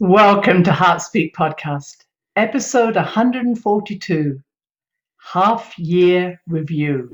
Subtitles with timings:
[0.00, 2.04] Welcome to Heartspeak Podcast,
[2.34, 4.42] episode 142,
[5.18, 7.10] half year review.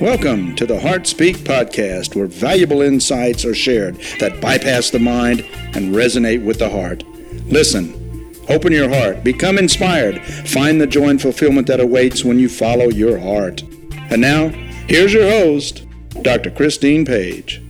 [0.00, 5.42] Welcome to the Heartspeak Podcast, where valuable insights are shared that bypass the mind
[5.74, 7.04] and resonate with the heart.
[7.44, 12.48] Listen, open your heart, become inspired, find the joy and fulfillment that awaits when you
[12.48, 13.62] follow your heart.
[14.08, 14.48] And now,
[14.88, 15.86] here's your host,
[16.22, 16.50] Dr.
[16.50, 17.60] Christine Page.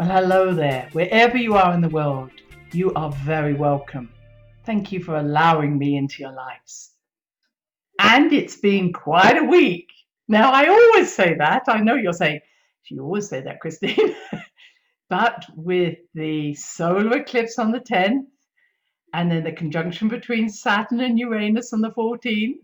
[0.00, 0.88] Well, hello there.
[0.92, 2.30] Wherever you are in the world,
[2.72, 4.10] you are very welcome.
[4.64, 6.92] Thank you for allowing me into your lives.
[7.98, 9.90] And it's been quite a week.
[10.26, 11.64] Now, I always say that.
[11.68, 12.40] I know you're saying,
[12.88, 14.16] you always say that, Christine.
[15.10, 18.24] but with the solar eclipse on the 10th,
[19.12, 22.54] and then the conjunction between Saturn and Uranus on the 14th,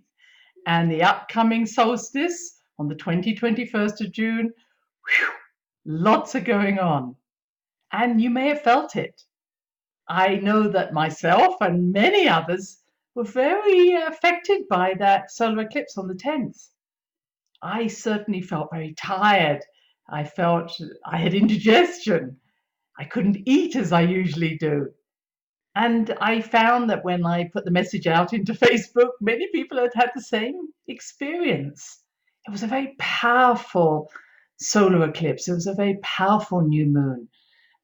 [0.66, 4.55] and the upcoming solstice on the 20, 21st of June,
[5.07, 5.29] whew,
[5.85, 7.15] lots are going on
[7.97, 9.23] and you may have felt it.
[10.07, 12.83] I know that myself and many others
[13.15, 16.69] were very uh, affected by that solar eclipse on the 10th.
[17.63, 19.63] I certainly felt very tired.
[20.11, 22.37] I felt I had indigestion.
[22.99, 24.91] I couldn't eat as I usually do.
[25.75, 29.95] And I found that when I put the message out into Facebook, many people had
[29.95, 32.03] had the same experience.
[32.47, 34.10] It was a very powerful
[34.59, 37.29] solar eclipse, it was a very powerful new moon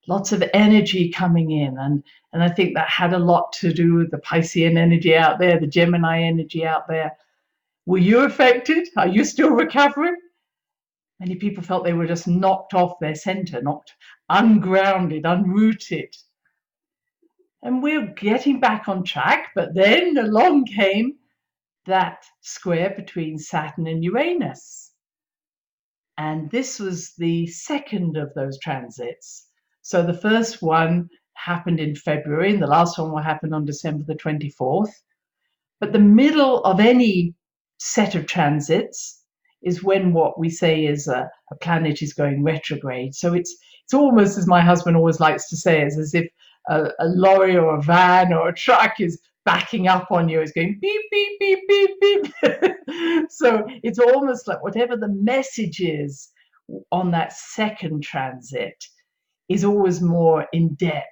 [0.09, 3.95] lots of energy coming in and and I think that had a lot to do
[3.95, 7.13] with the Piscean energy out there, the Gemini energy out there.
[7.85, 8.89] Were you affected?
[8.97, 10.17] Are you still recovering?
[11.21, 13.93] Many people felt they were just knocked off their center, knocked
[14.31, 16.17] ungrounded, unrooted.
[17.63, 21.19] And we're getting back on track, but then along came
[21.87, 24.91] that square between Saturn and Uranus.
[26.17, 29.49] And this was the second of those transits.
[29.83, 34.05] So the first one happened in February, and the last one will happen on December
[34.05, 34.93] the 24th.
[35.81, 37.35] But the middle of any
[37.79, 39.23] set of transits
[39.63, 43.15] is when what we say is a, a planet is going retrograde.
[43.15, 43.55] So it's
[43.85, 46.29] it's almost as my husband always likes to say, is as if
[46.69, 50.53] a, a lorry or a van or a truck is backing up on you is
[50.53, 56.29] going beep beep beep beep beep so it's almost like whatever the message is
[56.93, 58.85] on that second transit
[59.53, 61.07] is always more in depth,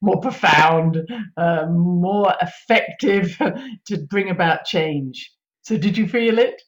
[0.00, 0.98] more profound,
[1.36, 3.36] uh, more effective
[3.86, 5.32] to bring about change.
[5.62, 6.62] So, did you feel it?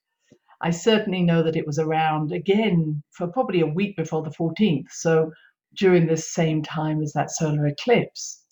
[0.62, 4.90] I certainly know that it was around again for probably a week before the 14th.
[4.90, 5.32] So,
[5.76, 8.42] during the same time as that solar eclipse.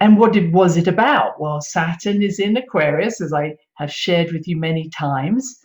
[0.00, 1.40] And what did, was it about?
[1.40, 5.58] Well, Saturn is in Aquarius, as I have shared with you many times.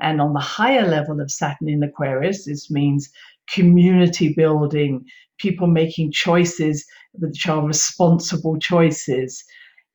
[0.00, 3.10] And on the higher level of Saturn in Aquarius, this means
[3.50, 5.04] community building,
[5.42, 9.44] people making choices which are responsible choices,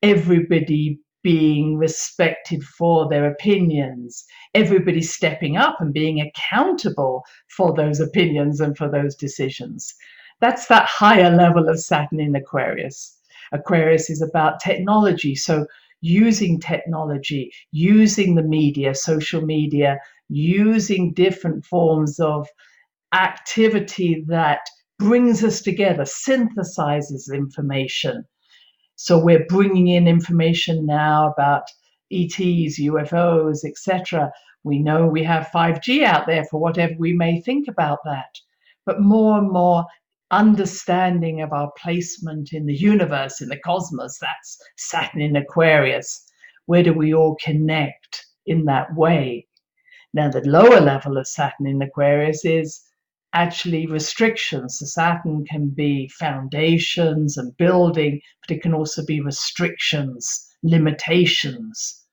[0.02, 8.60] everybody being respected for their opinions, everybody stepping up and being accountable for those opinions
[8.60, 9.94] and for those decisions.
[10.40, 13.16] That's that higher level of Saturn in Aquarius.
[13.52, 15.34] Aquarius is about technology.
[15.34, 15.66] So,
[16.00, 19.98] using technology, using the media, social media,
[20.28, 22.46] using different forms of
[23.12, 24.60] activity that
[24.98, 28.24] brings us together, synthesizes information.
[28.96, 31.64] So we're bringing in information now about
[32.10, 34.32] ETs, UFOs, etc.
[34.64, 38.38] We know we have 5G out there for whatever we may think about that.
[38.84, 39.84] But more and more
[40.30, 46.26] understanding of our placement in the universe, in the cosmos, that's Saturn in Aquarius.
[46.66, 49.46] Where do we all connect in that way?
[50.12, 52.82] Now, the lower level of Saturn in Aquarius is
[53.32, 54.80] actually restrictions.
[54.92, 62.04] Saturn can be foundations and building, but it can also be restrictions, limitations.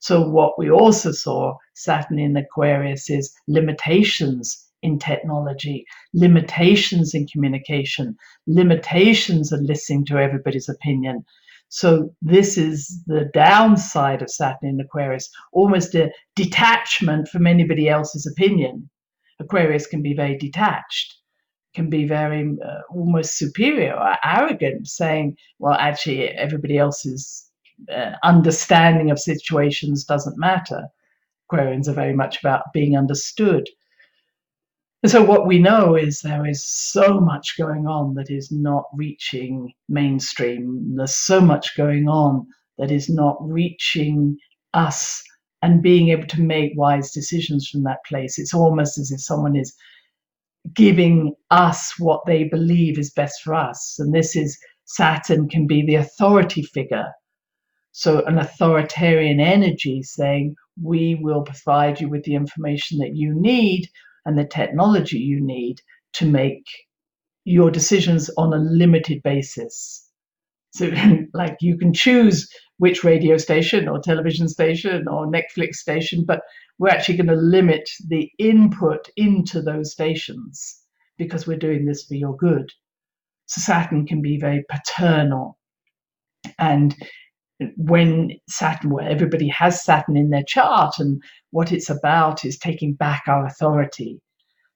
[0.00, 8.16] So, what we also saw, Saturn in Aquarius, is limitations in technology, limitations in communication,
[8.46, 11.24] limitations of listening to everybody's opinion.
[11.68, 18.26] So, this is the downside of Saturn in Aquarius, almost a detachment from anybody else's
[18.26, 18.88] opinion.
[19.40, 21.16] Aquarius can be very detached,
[21.74, 27.50] can be very uh, almost superior or arrogant, saying, well, actually, everybody else's
[27.92, 30.88] uh, understanding of situations doesn't matter.
[31.50, 33.68] Aquarians are very much about being understood.
[35.02, 38.84] And so, what we know is there is so much going on that is not
[38.92, 40.96] reaching mainstream.
[40.96, 42.46] There's so much going on
[42.78, 44.36] that is not reaching
[44.74, 45.22] us
[45.62, 48.38] and being able to make wise decisions from that place.
[48.38, 49.74] It's almost as if someone is
[50.74, 53.96] giving us what they believe is best for us.
[53.98, 57.12] And this is Saturn can be the authority figure.
[57.92, 63.88] So, an authoritarian energy saying, We will provide you with the information that you need
[64.24, 65.80] and the technology you need
[66.14, 66.64] to make
[67.44, 70.06] your decisions on a limited basis.
[70.70, 70.92] So,
[71.34, 76.40] like, you can choose which radio station or television station or Netflix station, but
[76.78, 80.80] we're actually going to limit the input into those stations
[81.18, 82.72] because we're doing this for your good.
[83.46, 85.58] So Saturn can be very paternal.
[86.58, 86.94] And
[87.76, 91.20] when Saturn, where everybody has Saturn in their chart, and
[91.50, 94.20] what it's about is taking back our authority.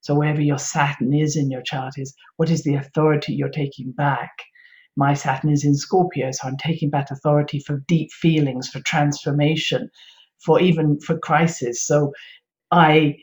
[0.01, 3.93] So wherever your Saturn is in your chart is what is the authority you're taking
[3.93, 4.33] back?
[4.97, 9.91] My Saturn is in Scorpio, so I'm taking back authority for deep feelings, for transformation,
[10.45, 11.87] for even for crisis.
[11.87, 12.13] So
[12.71, 13.17] I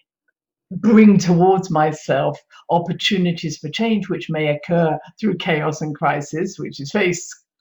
[0.71, 2.39] bring towards myself
[2.69, 7.13] opportunities for change which may occur through chaos and crisis, which is very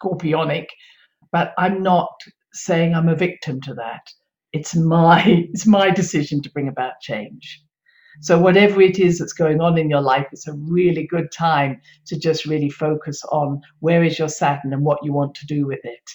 [0.02, 0.66] scorpionic,
[1.32, 2.10] but I'm not
[2.52, 4.02] saying I'm a victim to that.
[4.52, 5.22] It's my
[5.52, 7.62] it's my decision to bring about change.
[8.20, 11.80] So whatever it is that's going on in your life, it's a really good time
[12.06, 15.66] to just really focus on where is your Saturn and what you want to do
[15.66, 16.10] with it.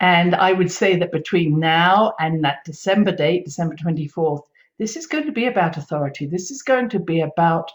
[0.00, 4.42] And I would say that between now and that December date, December 24th,
[4.78, 6.26] this is going to be about authority.
[6.26, 7.70] This is going to be about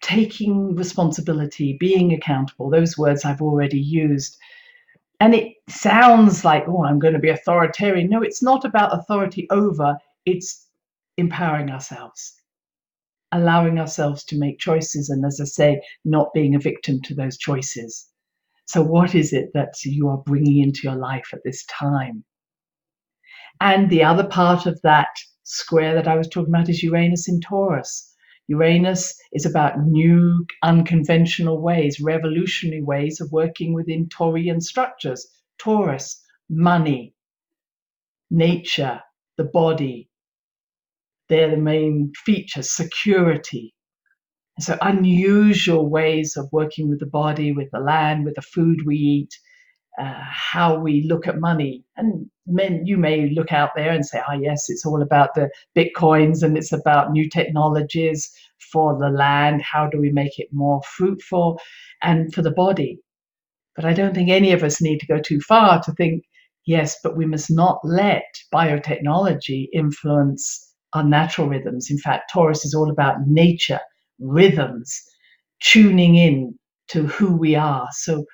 [0.00, 2.70] taking responsibility, being accountable.
[2.70, 4.38] Those words I've already used.
[5.20, 8.08] And it sounds like, oh, I'm going to be authoritarian.
[8.08, 10.66] No, it's not about authority over, it's
[11.18, 12.37] empowering ourselves,
[13.32, 15.10] allowing ourselves to make choices.
[15.10, 18.08] And as I say, not being a victim to those choices.
[18.66, 22.24] So, what is it that you are bringing into your life at this time?
[23.60, 25.08] And the other part of that
[25.42, 28.14] square that I was talking about is Uranus in Taurus.
[28.46, 35.26] Uranus is about new, unconventional ways, revolutionary ways of working within Taurian structures.
[35.58, 37.14] Taurus, money,
[38.30, 39.02] nature,
[39.36, 40.08] the body.
[41.28, 43.74] They're the main features, security.
[44.60, 48.96] so, unusual ways of working with the body, with the land, with the food we
[48.96, 49.34] eat,
[49.98, 51.84] uh, how we look at money.
[51.96, 55.34] And men, you may look out there and say, "Ah, oh, yes, it's all about
[55.34, 58.30] the bitcoins and it's about new technologies
[58.72, 59.62] for the land.
[59.62, 61.60] How do we make it more fruitful
[62.02, 63.00] and for the body?"
[63.76, 66.24] But I don't think any of us need to go too far to think,
[66.66, 68.24] yes, but we must not let
[68.54, 71.90] biotechnology influence our natural rhythms.
[71.90, 73.80] In fact, Taurus is all about nature,
[74.18, 75.02] rhythms,
[75.60, 76.58] tuning in
[76.88, 77.88] to who we are.
[77.92, 78.24] So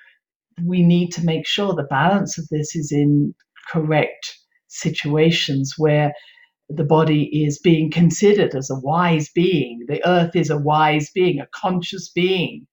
[0.63, 3.33] we need to make sure the balance of this is in
[3.71, 4.37] correct
[4.67, 6.13] situations where
[6.69, 9.85] the body is being considered as a wise being.
[9.87, 12.67] The earth is a wise being, a conscious being.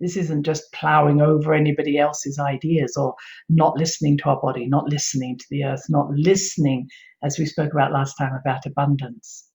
[0.00, 3.14] This isn't just plowing over anybody else's ideas or
[3.48, 6.88] not listening to our body, not listening to the earth, not listening,
[7.22, 9.48] as we spoke about last time, about abundance.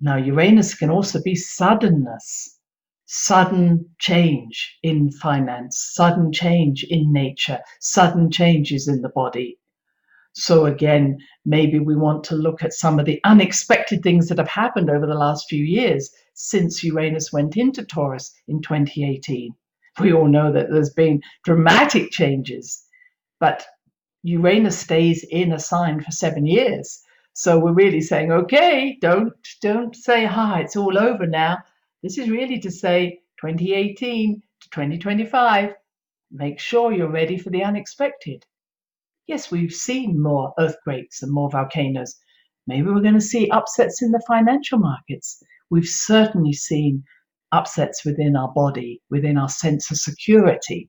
[0.00, 2.58] Now, Uranus can also be suddenness
[3.06, 9.58] sudden change in finance, sudden change in nature, sudden changes in the body.
[10.32, 14.48] So, again, maybe we want to look at some of the unexpected things that have
[14.48, 19.54] happened over the last few years since Uranus went into Taurus in 2018.
[20.00, 22.84] We all know that there's been dramatic changes,
[23.38, 23.66] but
[24.22, 27.02] Uranus stays in a sign for seven years.
[27.34, 31.58] So we're really saying, okay, don't don't say hi, it's all over now.
[32.02, 35.74] This is really to say 2018 to 2025.
[36.30, 38.44] Make sure you're ready for the unexpected.
[39.26, 42.18] Yes, we've seen more earthquakes and more volcanoes.
[42.66, 45.42] Maybe we're going to see upsets in the financial markets.
[45.72, 47.02] We've certainly seen
[47.50, 50.88] upsets within our body, within our sense of security,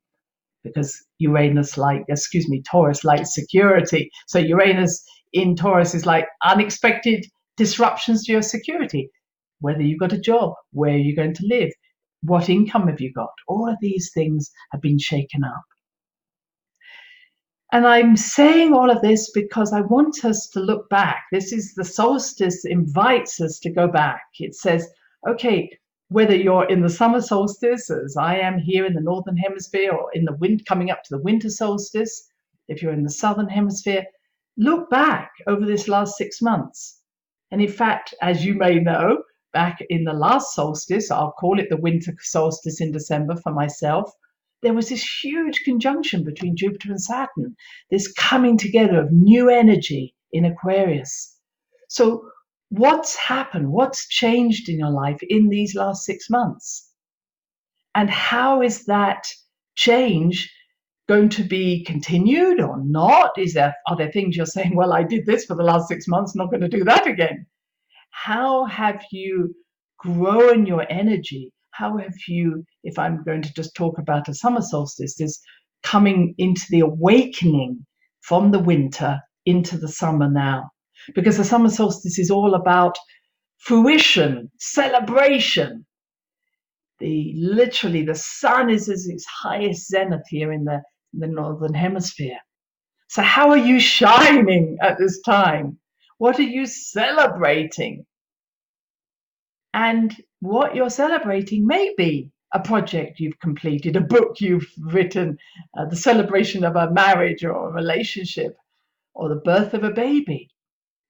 [0.64, 4.12] because Uranus, like, excuse me, Taurus, like security.
[4.28, 7.26] So Uranus in Taurus is like unexpected
[7.58, 9.10] disruptions to your security
[9.64, 11.72] whether you've got a job, where are you're going to live,
[12.22, 13.30] what income have you got.
[13.48, 15.64] All of these things have been shaken up.
[17.74, 21.24] And I'm saying all of this because I want us to look back.
[21.32, 24.22] This is the solstice invites us to go back.
[24.40, 24.88] It says,
[25.28, 25.76] okay,
[26.10, 30.12] whether you're in the summer solstice, as I am here in the northern hemisphere, or
[30.14, 32.30] in the wind coming up to the winter solstice,
[32.68, 34.06] if you're in the southern hemisphere,
[34.56, 37.02] look back over this last six months.
[37.50, 41.72] And in fact, as you may know, back in the last solstice, I'll call it
[41.72, 44.14] the winter solstice in December for myself,
[44.64, 47.56] there was this huge conjunction between Jupiter and Saturn,
[47.92, 51.38] this coming together of new energy in Aquarius.
[51.90, 52.24] So
[52.70, 53.72] what's happened?
[53.72, 56.90] What's changed in your life in these last six months?
[57.94, 59.28] And how is that
[59.76, 60.52] change
[61.08, 63.38] going to be continued or not?
[63.38, 66.08] Is there are there things you're saying, well, I did this for the last six
[66.08, 67.46] months, not going to do that again?
[68.10, 69.56] How have you
[70.00, 71.53] grown your energy?
[71.74, 75.42] How have you, if I'm going to just talk about a summer solstice, this
[75.84, 77.86] coming into the awakening
[78.22, 80.70] from the winter into the summer now?
[81.16, 82.98] Because the summer solstice is all about
[83.58, 85.86] fruition, celebration,
[87.00, 90.82] the literally the sun is at its highest zenith here in the,
[91.14, 92.38] in the northern hemisphere.
[93.10, 95.80] So how are you shining at this time?
[96.18, 98.06] What are you celebrating?
[99.74, 105.38] And what you're celebrating may be a project you've completed, a book you've written,
[105.78, 108.58] uh, the celebration of a marriage or a relationship,
[109.16, 110.50] or the birth of a baby.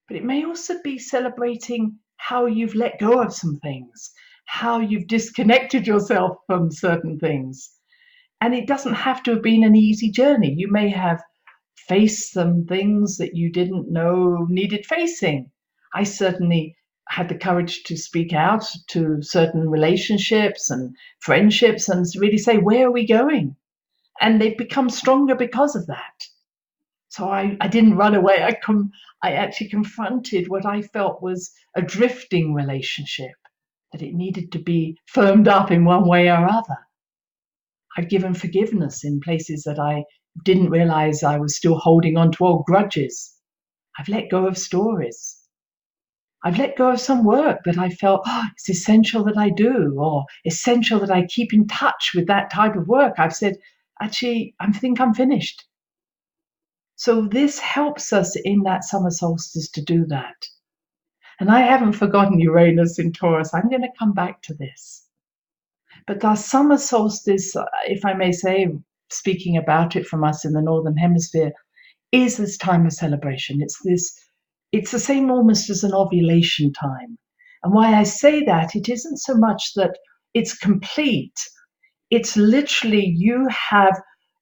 [0.08, 4.12] But it may also be celebrating how you've let go of some things,
[4.46, 7.72] how you've disconnected yourself from certain things.
[8.40, 10.54] And it doesn't have to have been an easy journey.
[10.56, 11.24] You may have
[11.88, 15.50] faced some things that you didn't know needed facing.
[15.96, 16.76] I certainly
[17.10, 22.88] had the courage to speak out to certain relationships and friendships and really say, where
[22.88, 23.56] are we going?
[24.22, 26.28] And they've become stronger because of that.
[27.10, 28.44] So I, I didn't run away.
[28.44, 28.92] I com-
[29.22, 33.36] I actually confronted what I felt was a drifting relationship
[33.92, 36.78] that it needed to be firmed up in one way or other.
[37.96, 40.06] I've given forgiveness in places that I
[40.44, 43.36] didn't realize I was still holding on to old grudges.
[44.00, 45.38] I've let go of stories.
[46.44, 49.96] I've let go of some work that I felt oh, it's essential that I do,
[49.98, 53.14] or essential that I keep in touch with that type of work.
[53.18, 53.58] I've said,
[54.02, 55.64] actually, I think I'm finished.
[56.96, 60.36] So this helps us in that summer solstice to do that.
[61.40, 63.54] And I haven't forgotten Uranus in Taurus.
[63.54, 65.06] I'm going to come back to this.
[66.06, 67.56] But our summer solstice,
[67.88, 68.68] if I may say,
[69.10, 71.54] speaking about it from us in the Northern Hemisphere,
[72.12, 73.62] is this time of celebration.
[73.62, 74.14] It's this,
[74.74, 77.18] it's the same almost as an ovulation time.
[77.64, 79.98] And why I say that, it isn't so much that
[80.34, 81.40] it's complete.
[82.12, 83.96] It's literally you have,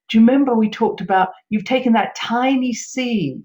[0.10, 3.44] do you remember we talked about you've taken that tiny seed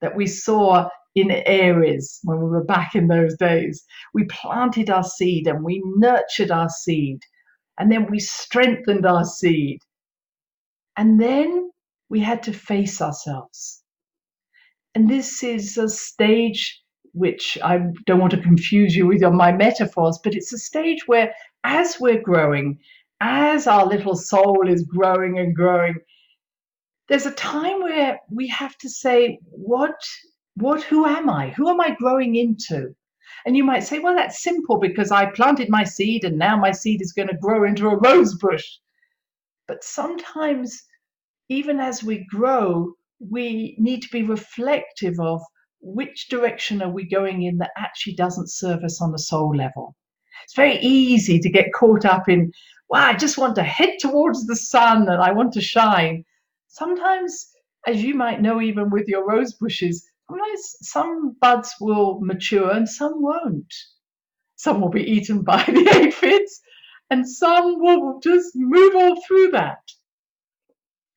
[0.00, 3.84] that we saw in Aries when we were back in those days.
[4.14, 7.20] We planted our seed and we nurtured our seed,
[7.78, 9.80] and then we strengthened our seed.
[10.96, 11.70] And then
[12.08, 13.79] we had to face ourselves.
[14.94, 16.82] And this is a stage
[17.12, 21.34] which I don't want to confuse you with my metaphors, but it's a stage where
[21.64, 22.78] as we're growing,
[23.20, 25.96] as our little soul is growing and growing,
[27.08, 29.94] there's a time where we have to say, what
[30.54, 31.50] what who am I?
[31.50, 32.94] Who am I growing into?
[33.46, 36.72] And you might say, well, that's simple because I planted my seed and now my
[36.72, 38.66] seed is going to grow into a rose bush.
[39.66, 40.82] But sometimes,
[41.48, 45.42] even as we grow, we need to be reflective of
[45.80, 49.94] which direction are we going in that actually doesn't serve us on a soul level.
[50.44, 52.52] It's very easy to get caught up in,
[52.88, 56.24] well, I just want to head towards the sun and I want to shine.
[56.68, 57.50] Sometimes,
[57.86, 60.06] as you might know, even with your rose bushes,
[60.80, 63.74] some buds will mature and some won't.
[64.56, 66.60] Some will be eaten by the aphids
[67.10, 69.80] and some will just move all through that.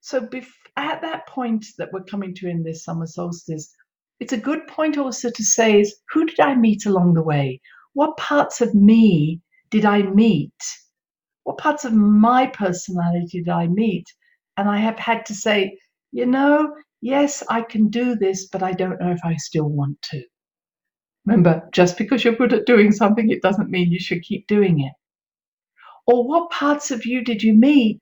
[0.05, 3.74] So bef- at that point that we're coming to in this summer solstice,
[4.19, 7.62] it's a good point also to say is who did I meet along the way?
[7.93, 10.51] What parts of me did I meet?
[11.45, 14.05] What parts of my personality did I meet?
[14.57, 15.79] And I have had to say,
[16.12, 20.01] you know, yes, I can do this, but I don't know if I still want
[20.12, 20.22] to.
[21.25, 24.81] Remember, just because you're good at doing something, it doesn't mean you should keep doing
[24.81, 24.93] it.
[26.05, 28.01] Or what parts of you did you meet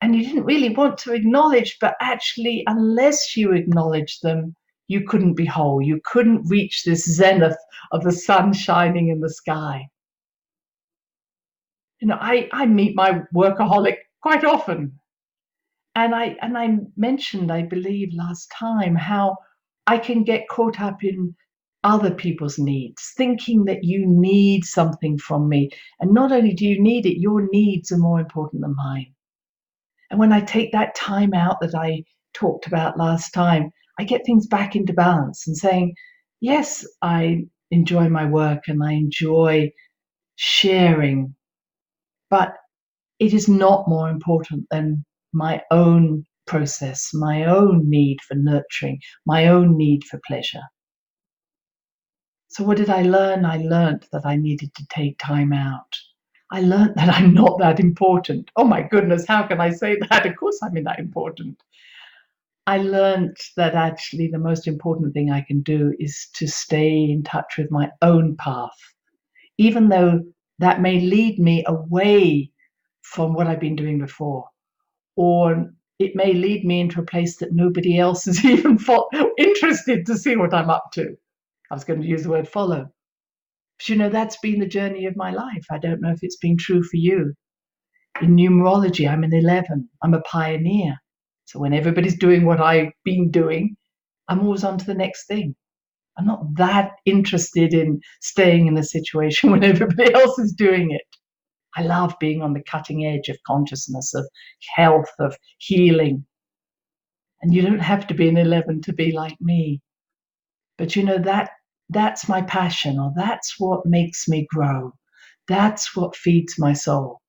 [0.00, 4.54] and you didn't really want to acknowledge, but actually, unless you acknowledge them,
[4.88, 5.80] you couldn't be whole.
[5.80, 7.56] You couldn't reach this zenith
[7.92, 9.88] of the sun shining in the sky.
[12.00, 14.98] You know, I, I meet my workaholic quite often
[15.94, 19.36] and I and I mentioned, I believe, last time how
[19.86, 21.34] I can get caught up in
[21.84, 25.70] other people's needs, thinking that you need something from me.
[26.00, 29.14] And not only do you need it, your needs are more important than mine.
[30.14, 32.04] And when I take that time out that I
[32.34, 35.96] talked about last time, I get things back into balance and saying,
[36.40, 39.72] yes, I enjoy my work and I enjoy
[40.36, 41.34] sharing,
[42.30, 42.54] but
[43.18, 49.48] it is not more important than my own process, my own need for nurturing, my
[49.48, 50.62] own need for pleasure.
[52.50, 53.44] So, what did I learn?
[53.44, 55.92] I learned that I needed to take time out.
[56.54, 58.48] I learned that I'm not that important.
[58.54, 60.24] Oh my goodness, how can I say that?
[60.24, 61.60] Of course, I'm that important.
[62.68, 67.24] I learned that actually the most important thing I can do is to stay in
[67.24, 68.78] touch with my own path,
[69.58, 70.20] even though
[70.60, 72.52] that may lead me away
[73.02, 74.44] from what I've been doing before,
[75.16, 78.78] or it may lead me into a place that nobody else is even
[79.38, 81.16] interested to see what I'm up to.
[81.72, 82.93] I was going to use the word follow.
[83.88, 85.64] You know, that's been the journey of my life.
[85.70, 87.34] I don't know if it's been true for you.
[88.22, 90.96] In numerology, I'm an 11, I'm a pioneer.
[91.46, 93.76] So when everybody's doing what I've been doing,
[94.28, 95.54] I'm always on to the next thing.
[96.16, 101.02] I'm not that interested in staying in the situation when everybody else is doing it.
[101.76, 104.26] I love being on the cutting edge of consciousness, of
[104.76, 106.24] health, of healing.
[107.42, 109.80] And you don't have to be an 11 to be like me.
[110.78, 111.50] But you know, that
[111.90, 114.92] that's my passion, or that's what makes me grow.
[115.48, 117.20] That's what feeds my soul.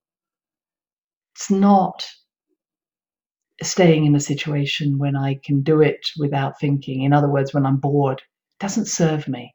[1.35, 2.05] It's not
[3.61, 7.03] staying in a situation when I can do it without thinking.
[7.03, 9.53] In other words, when I'm bored, it doesn't serve me.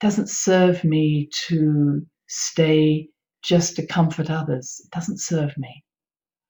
[0.00, 3.08] It doesn't serve me to stay
[3.42, 4.80] just to comfort others.
[4.84, 5.84] It doesn't serve me.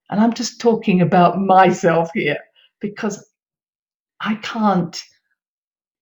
[0.09, 2.39] And I'm just talking about myself here
[2.79, 3.25] because
[4.19, 4.99] I can't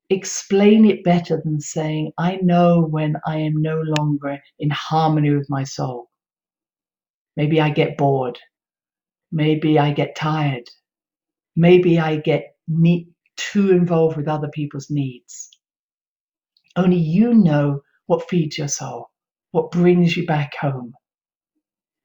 [0.10, 5.50] explain it better than saying, I know when I am no longer in harmony with
[5.50, 6.10] my soul.
[7.36, 8.40] Maybe I get bored.
[9.32, 10.70] Maybe I get tired.
[11.56, 12.56] Maybe I get
[13.38, 15.50] too involved with other people's needs.
[16.76, 19.10] Only you know what feeds your soul,
[19.52, 20.94] what brings you back home.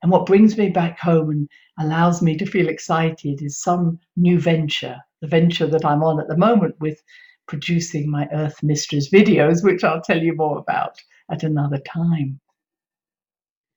[0.02, 4.40] And what brings me back home and allows me to feel excited is some new
[4.40, 7.02] venture, the venture that I'm on at the moment with
[7.50, 10.96] producing my Earth Mysteries videos, which I'll tell you more about
[11.32, 12.38] at another time.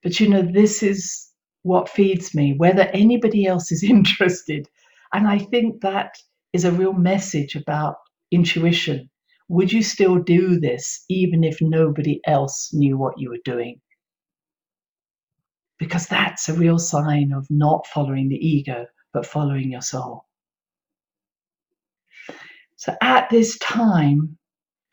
[0.03, 1.27] But you know, this is
[1.63, 4.67] what feeds me, whether anybody else is interested.
[5.11, 6.13] And I think that
[6.53, 7.95] is a real message about
[8.31, 9.09] intuition.
[9.49, 13.81] Would you still do this even if nobody else knew what you were doing?
[15.79, 20.25] Because that's a real sign of not following the ego, but following your soul.
[22.85, 24.37] So at this time,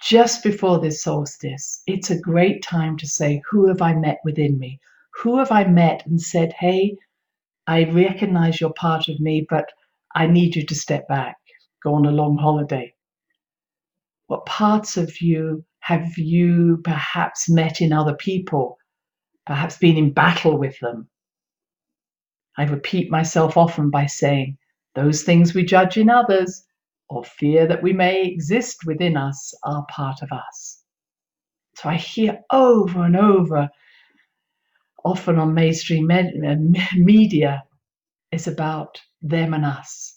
[0.00, 4.60] just before this solstice, it's a great time to say, Who have I met within
[4.60, 4.78] me?
[5.14, 6.98] Who have I met and said, Hey,
[7.66, 9.72] I recognize you're part of me, but
[10.14, 11.36] I need you to step back,
[11.82, 12.94] go on a long holiday?
[14.28, 18.78] What parts of you have you perhaps met in other people,
[19.46, 21.08] perhaps been in battle with them?
[22.56, 24.58] I repeat myself often by saying,
[24.94, 26.64] Those things we judge in others
[27.10, 30.82] or fear that we may exist within us are part of us.
[31.76, 33.70] So I hear over and over
[35.04, 36.06] often on mainstream
[36.96, 37.64] media,
[38.32, 40.16] is about them and us.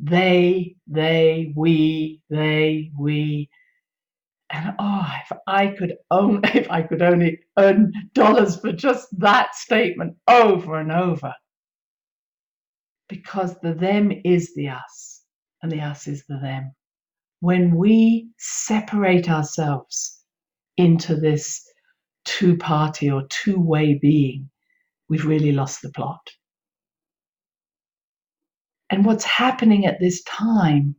[0.00, 3.50] They, they, we, they, we.
[4.50, 9.54] And oh, if I could own, if I could only earn dollars for just that
[9.54, 11.34] statement over and over.
[13.08, 15.11] Because the them is the us,
[15.62, 16.74] and the us is the them.
[17.40, 20.20] When we separate ourselves
[20.76, 21.64] into this
[22.24, 24.50] two party or two way being,
[25.08, 26.30] we've really lost the plot.
[28.90, 30.96] And what's happening at this time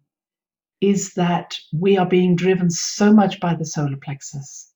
[0.82, 4.74] is that we are being driven so much by the solar plexus.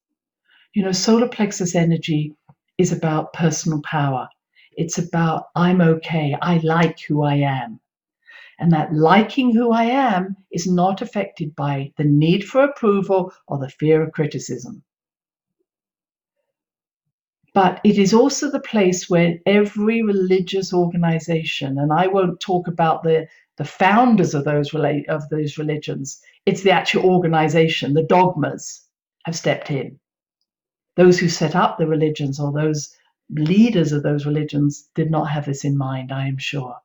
[0.73, 2.33] You know, solar plexus energy
[2.77, 4.29] is about personal power.
[4.73, 7.79] It's about, I'm okay, I like who I am.
[8.59, 13.59] And that liking who I am is not affected by the need for approval or
[13.59, 14.83] the fear of criticism.
[17.53, 23.03] But it is also the place where every religious organization, and I won't talk about
[23.03, 24.73] the, the founders of those,
[25.07, 28.83] of those religions, it's the actual organization, the dogmas
[29.25, 29.99] have stepped in.
[30.95, 32.95] Those who set up the religions or those
[33.29, 36.77] leaders of those religions did not have this in mind, I am sure.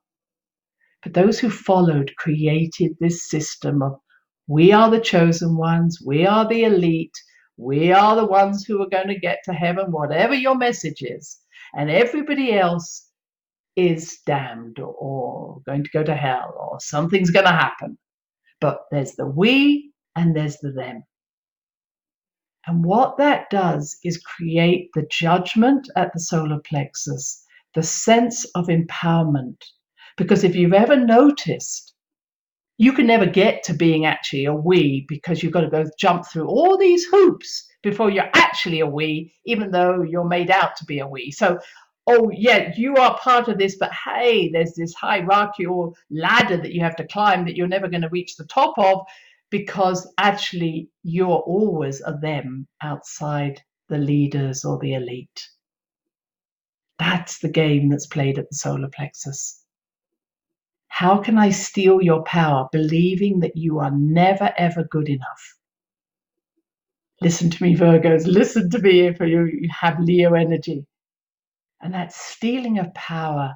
[1.02, 3.98] But those who followed created this system of
[4.46, 7.16] we are the chosen ones, we are the elite,
[7.56, 11.40] we are the ones who are going to get to heaven, whatever your message is.
[11.74, 13.08] And everybody else
[13.76, 17.98] is damned or going to go to hell or something's going to happen.
[18.60, 21.04] But there's the we and there's the them.
[22.66, 28.66] And what that does is create the judgment at the solar plexus, the sense of
[28.66, 29.56] empowerment.
[30.16, 31.94] Because if you've ever noticed,
[32.78, 36.26] you can never get to being actually a we because you've got to go jump
[36.26, 40.84] through all these hoops before you're actually a we, even though you're made out to
[40.84, 41.30] be a we.
[41.30, 41.58] So,
[42.06, 46.80] oh, yeah, you are part of this, but hey, there's this hierarchical ladder that you
[46.80, 49.02] have to climb that you're never going to reach the top of
[49.50, 55.48] because actually you're always a them outside the leaders or the elite.
[56.98, 59.61] That's the game that's played at the solar plexus.
[60.92, 65.56] How can I steal your power believing that you are never ever good enough?
[67.22, 68.26] Listen to me, Virgos.
[68.26, 70.84] Listen to me if you have Leo energy.
[71.80, 73.54] And that stealing of power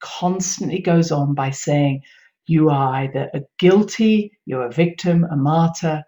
[0.00, 2.02] constantly goes on by saying
[2.46, 6.02] you are either a guilty, you're a victim, a martyr.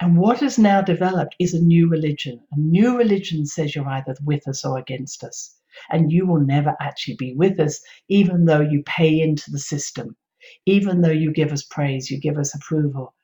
[0.00, 2.40] And what has now developed is a new religion.
[2.52, 5.58] A new religion says you're either with us or against us.
[5.90, 10.16] And you will never actually be with us, even though you pay into the system,
[10.66, 13.14] even though you give us praise, you give us approval.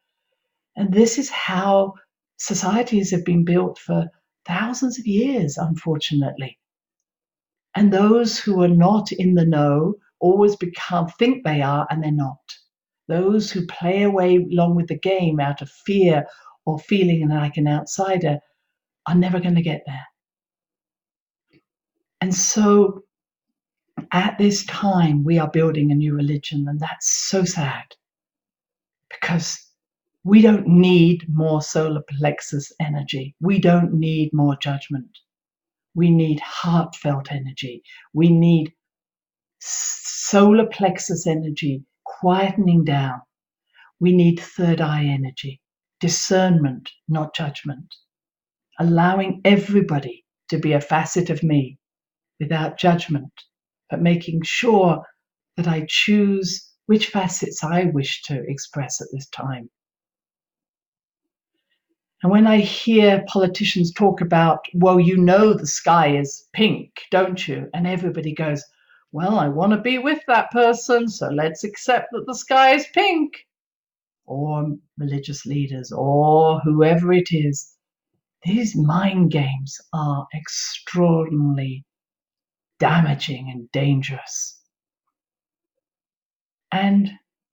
[0.77, 1.95] And this is how
[2.39, 4.09] societies have been built for
[4.47, 6.59] thousands of years, unfortunately.
[7.75, 12.13] And those who are not in the know always become think they are and they're
[12.13, 12.39] not.
[13.09, 16.27] Those who play away along with the game out of fear
[16.65, 18.39] or feeling like an outsider
[19.07, 20.07] are never going to get there.
[22.21, 23.05] And so
[24.13, 27.85] at this time, we are building a new religion, and that's so sad
[29.09, 29.59] because
[30.25, 33.35] we don't need more solar plexus energy.
[33.41, 35.19] We don't need more judgment.
[35.95, 37.83] We need heartfelt energy.
[38.13, 38.73] We need
[39.61, 43.21] solar plexus energy quietening down.
[43.99, 45.61] We need third eye energy,
[46.01, 47.95] discernment, not judgment,
[48.79, 51.79] allowing everybody to be a facet of me
[52.41, 53.31] without judgment,
[53.91, 55.05] but making sure
[55.57, 59.71] that I choose which facets I wish to express at this time.
[62.23, 67.47] And when I hear politicians talk about, well, you know the sky is pink, don't
[67.49, 67.69] you?
[67.73, 68.63] And everybody goes,
[69.13, 72.87] well, I want to be with that person, so let's accept that the sky is
[72.93, 73.47] pink.
[74.27, 77.75] Or religious leaders, or whoever it is.
[78.45, 81.85] These mind games are extraordinarily
[82.81, 84.61] damaging and dangerous.
[86.73, 87.11] And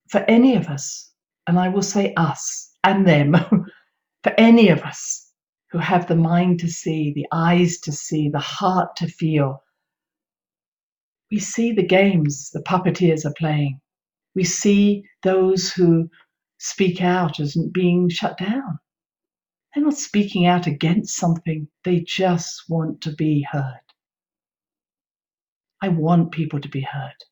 [0.10, 1.12] for any of us,
[1.48, 3.34] and I will say us and them,
[4.24, 5.32] for any of us
[5.72, 9.64] who have the mind to see, the eyes to see, the heart to feel,
[11.32, 13.82] we see the games the puppeteers are playing.
[14.36, 16.10] We see those who
[16.60, 18.80] speak out as being shut down.
[19.76, 23.87] They're not speaking out against something, they just want to be heard.
[25.82, 27.24] I want people to be heard.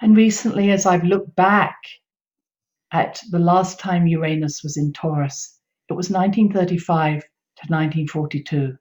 [0.00, 1.76] And recently, as I've looked back
[2.92, 5.58] at the last time Uranus was in Taurus,
[5.90, 8.78] it was 1935 to 1942.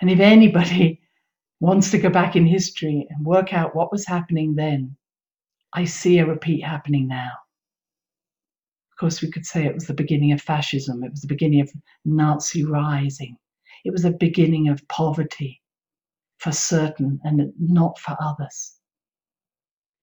[0.00, 1.00] And if anybody
[1.60, 4.96] wants to go back in history and work out what was happening then,
[5.72, 7.30] I see a repeat happening now.
[8.92, 11.62] Of course, we could say it was the beginning of fascism, it was the beginning
[11.62, 11.72] of
[12.04, 13.38] Nazi rising,
[13.84, 15.60] it was the beginning of poverty
[16.44, 18.74] for certain and not for others.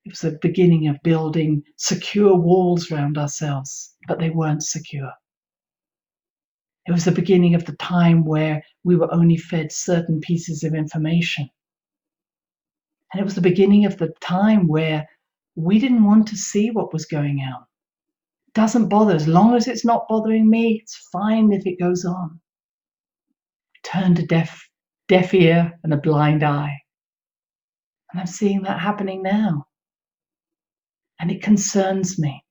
[0.05, 5.11] It was the beginning of building secure walls around ourselves, but they weren't secure.
[6.87, 10.73] It was the beginning of the time where we were only fed certain pieces of
[10.73, 11.47] information.
[13.13, 15.07] And it was the beginning of the time where
[15.55, 17.61] we didn't want to see what was going on.
[18.47, 19.13] It doesn't bother.
[19.13, 22.39] As long as it's not bothering me, it's fine if it goes on.
[23.83, 24.70] Turn to deaf,
[25.11, 26.81] deaf ear and a blind eye.
[28.09, 29.67] And I'm seeing that happening now.
[31.19, 32.45] And it concerns me.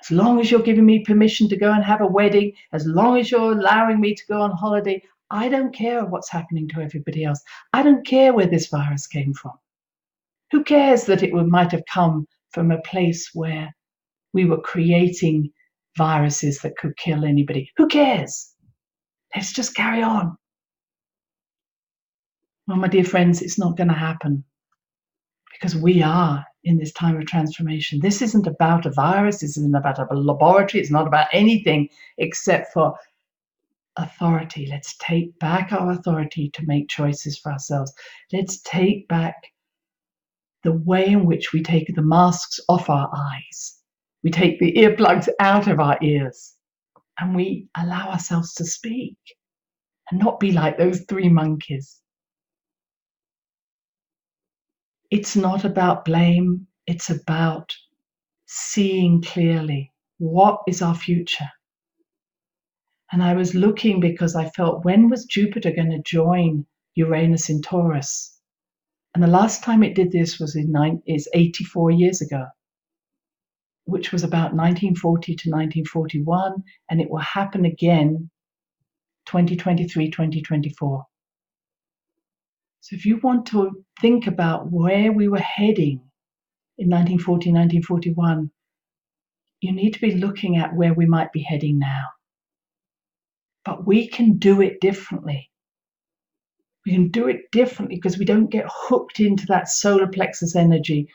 [0.00, 3.18] As long as you're giving me permission to go and have a wedding, as long
[3.18, 7.22] as you're allowing me to go on holiday, I don't care what's happening to everybody
[7.22, 7.42] else.
[7.74, 9.58] I don't care where this virus came from.
[10.52, 13.76] Who cares that it might have come from a place where
[14.32, 15.52] we were creating
[15.98, 17.70] viruses that could kill anybody?
[17.76, 18.54] Who cares?
[19.36, 20.37] Let's just carry on.
[22.68, 24.44] Well, my dear friends, it's not going to happen
[25.52, 27.98] because we are in this time of transformation.
[27.98, 32.74] This isn't about a virus, this isn't about a laboratory, it's not about anything except
[32.74, 32.94] for
[33.96, 34.66] authority.
[34.70, 37.90] Let's take back our authority to make choices for ourselves.
[38.34, 39.36] Let's take back
[40.62, 43.78] the way in which we take the masks off our eyes.
[44.22, 46.52] We take the earplugs out of our ears
[47.18, 49.16] and we allow ourselves to speak
[50.10, 51.98] and not be like those three monkeys.
[55.10, 56.66] It's not about blame.
[56.86, 57.74] It's about
[58.46, 61.48] seeing clearly what is our future.
[63.10, 67.62] And I was looking because I felt when was Jupiter going to join Uranus in
[67.62, 68.38] Taurus?
[69.14, 72.46] And the last time it did this was in nine, is 84 years ago,
[73.84, 78.28] which was about 1940 to 1941, and it will happen again
[79.24, 81.06] 2023, 2024.
[82.88, 86.00] So if you want to think about where we were heading
[86.78, 88.50] in 1940, 1941,
[89.60, 92.06] you need to be looking at where we might be heading now.
[93.66, 95.50] But we can do it differently.
[96.86, 101.10] We can do it differently because we don't get hooked into that solar plexus energy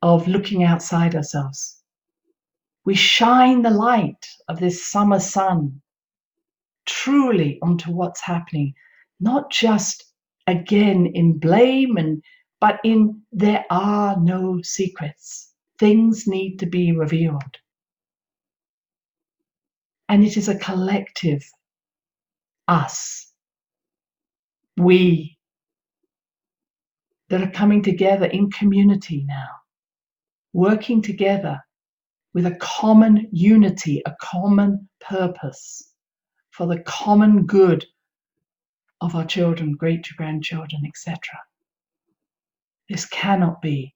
[0.00, 1.82] of looking outside ourselves.
[2.86, 5.82] We shine the light of this summer sun
[6.86, 8.72] truly onto what's happening,
[9.20, 10.09] not just
[10.50, 12.22] again in blame and
[12.60, 15.52] but in there are no secrets.
[15.78, 17.56] Things need to be revealed.
[20.10, 21.42] And it is a collective
[22.68, 23.32] us,
[24.76, 25.38] we
[27.28, 29.48] that are coming together in community now,
[30.52, 31.60] working together
[32.34, 35.92] with a common unity, a common purpose
[36.50, 37.86] for the common good
[39.00, 41.18] of our children, great grandchildren, etc.
[42.88, 43.94] This cannot be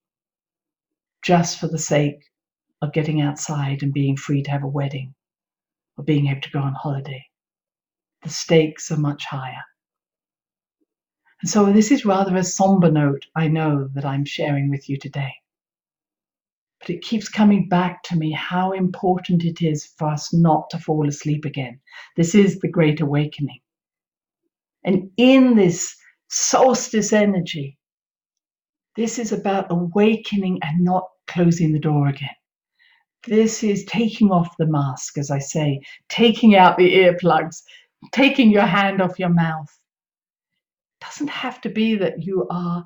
[1.23, 2.31] just for the sake
[2.81, 5.15] of getting outside and being free to have a wedding
[5.97, 7.25] or being able to go on holiday.
[8.23, 9.65] The stakes are much higher.
[11.41, 14.97] And so, this is rather a somber note, I know, that I'm sharing with you
[14.97, 15.35] today.
[16.81, 20.79] But it keeps coming back to me how important it is for us not to
[20.79, 21.81] fall asleep again.
[22.17, 23.61] This is the Great Awakening.
[24.85, 25.97] And in this
[26.29, 27.79] solstice energy,
[28.97, 32.37] this is about awakening and not closing the door again.
[33.27, 37.63] This is taking off the mask, as I say, taking out the earplugs,
[38.13, 39.71] taking your hand off your mouth.
[41.01, 42.85] It doesn't have to be that you are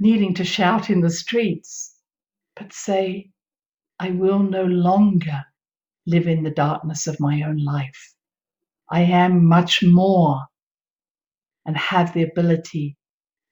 [0.00, 1.94] needing to shout in the streets,
[2.56, 3.30] but say,
[4.00, 5.44] I will no longer
[6.06, 8.14] live in the darkness of my own life.
[8.90, 10.42] I am much more
[11.66, 12.96] and have the ability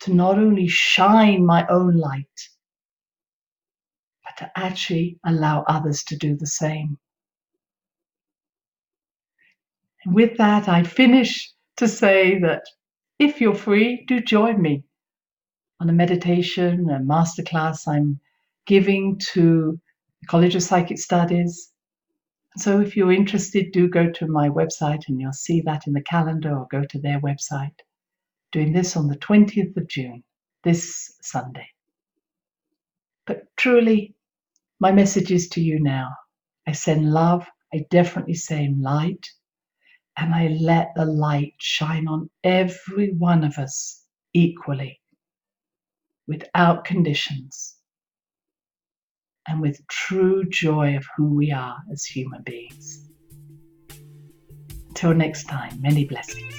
[0.00, 2.48] to not only shine my own light,
[4.24, 6.98] but to actually allow others to do the same.
[10.04, 12.64] And with that, I finish to say that
[13.18, 14.82] if you're free, do join me
[15.80, 18.18] on a meditation, a masterclass I'm
[18.66, 19.80] giving to
[20.20, 21.70] the College of Psychic Studies.
[22.56, 26.02] So if you're interested, do go to my website and you'll see that in the
[26.02, 27.78] calendar or go to their website
[28.52, 30.22] doing this on the 20th of June,
[30.62, 31.66] this Sunday.
[33.26, 34.14] But truly,
[34.78, 36.10] my message is to you now.
[36.66, 39.26] I send love, I definitely send light,
[40.16, 45.00] and I let the light shine on every one of us equally,
[46.28, 47.76] without conditions,
[49.48, 53.08] and with true joy of who we are as human beings.
[54.88, 56.54] Until next time, many blessings.